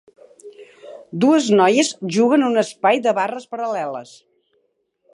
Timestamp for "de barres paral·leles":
3.07-4.19